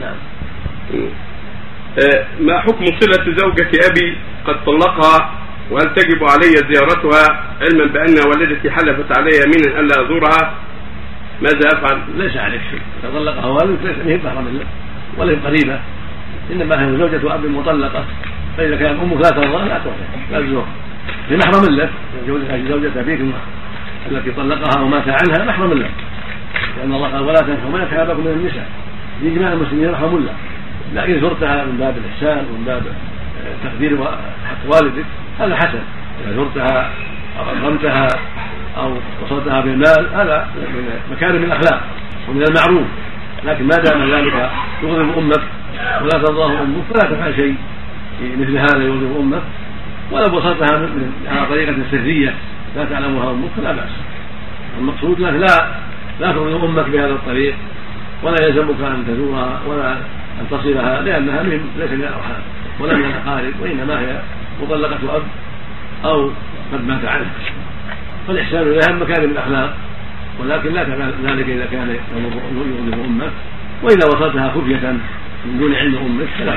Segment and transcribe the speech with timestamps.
[0.00, 0.14] نعم.
[1.98, 5.30] آه، ما حكم صلة زوجة أبي قد طلقها؟
[5.70, 10.54] وهل تجب علي زيارتها؟ علما بأن والدتي حلفت علي يمينا ألا أزورها؟
[11.42, 12.80] ماذا أفعل؟ ليس عليك شيء.
[13.02, 14.66] إذا طلقها والدك ليس هي محرم له
[15.18, 15.80] ولا قريبة.
[16.52, 18.04] إنما هي زوجة أب مطلقة.
[18.56, 19.94] فإذا كان أمك لا ترضى لا تروح
[20.30, 20.68] لا تزورها
[21.28, 21.90] هي محرم لك
[22.68, 23.20] زوجة أبيك
[24.10, 25.90] التي طلقها ومات عنها محرم لك
[26.78, 28.68] لأن الله قال ولا تنسوا ما يتحابكم من النساء.
[29.22, 30.34] بإجماع المسلمين محرم لك
[30.94, 32.82] لكن زرتها من باب الإحسان ومن باب
[33.64, 34.04] تقدير
[34.44, 35.04] حق والدك.
[35.40, 35.80] هذا حسن.
[36.24, 36.90] إذا زرتها
[37.38, 38.08] أو أكرمتها
[38.76, 38.92] أو
[39.24, 41.80] وصلتها بالمال هذا من مكارم الأخلاق
[42.28, 42.86] ومن المعروف.
[43.44, 44.50] لكن ما دام ذلك
[44.82, 45.42] يغضب أمك
[46.02, 47.56] ولا ترضاه أمك فلا تفعل شيء
[48.18, 49.42] في مثل هذا يغضب أمك.
[50.12, 50.88] ولو وصلتها
[51.28, 52.34] على طريقة سرية
[52.76, 53.90] لا تعلمها أمك فلا بأس.
[54.78, 55.66] المقصود لا
[56.20, 57.54] لا تغضب أمك بهذا الطريق
[58.22, 59.92] ولا يلزمك أن تزورها ولا
[60.40, 62.42] أن تصلها لأنها من ليس من الأرحام
[62.80, 64.20] ولا من الأقارب وإنما هي
[64.62, 65.22] مطلقة أب
[66.04, 66.30] أو
[66.72, 67.26] قد مات عنه
[68.28, 69.76] فالإحسان إليها من مكارم الأخلاق
[70.40, 70.82] ولكن لا
[71.24, 73.30] ذلك إذا كان يغضب أمك
[73.82, 74.92] وإذا وصلتها خفية
[75.46, 76.52] من دون علم أمك فلا